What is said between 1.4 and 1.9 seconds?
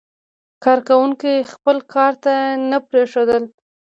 خپل